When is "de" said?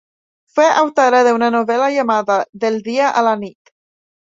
1.23-1.31